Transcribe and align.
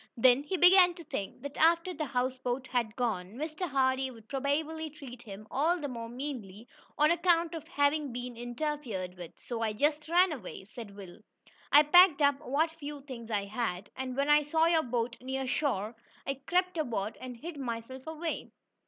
Then 0.17 0.41
he 0.41 0.57
began 0.57 0.95
to 0.95 1.03
think 1.03 1.43
that 1.43 1.55
after 1.57 1.93
the 1.93 2.05
houseboat 2.07 2.65
had 2.65 2.95
gone, 2.95 3.35
Mr. 3.35 3.69
Hardee 3.69 4.09
would 4.09 4.27
probably 4.27 4.89
treat 4.89 5.21
him 5.21 5.45
all 5.51 5.77
the 5.79 5.87
more 5.87 6.09
meanly, 6.09 6.67
on 6.97 7.11
account 7.11 7.53
of 7.53 7.67
having 7.67 8.11
been 8.11 8.35
interfered 8.35 9.15
with. 9.15 9.31
"So 9.37 9.61
I 9.61 9.73
just 9.73 10.09
ran 10.09 10.31
away," 10.31 10.65
said 10.65 10.95
Will. 10.95 11.19
"I 11.71 11.83
packed 11.83 12.19
up 12.23 12.39
what 12.39 12.71
few 12.71 13.01
things 13.01 13.29
I 13.29 13.45
had, 13.45 13.91
and 13.95 14.17
when 14.17 14.27
I 14.27 14.41
saw 14.41 14.65
your 14.65 14.81
boat 14.81 15.17
near 15.21 15.45
shore, 15.45 15.95
I 16.25 16.41
crept 16.47 16.79
aboard 16.79 17.15
and 17.21 17.37
hid 17.37 17.57
myself 17.57 18.07
away. 18.07 18.49